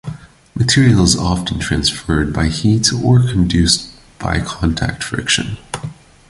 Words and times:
Material 0.55 1.03
is 1.03 1.15
often 1.15 1.59
transferred 1.59 2.33
by 2.33 2.47
heat 2.47 2.91
or 2.91 3.19
induced 3.29 3.91
by 4.17 4.39
contact 4.39 5.03
friction. 5.03 5.57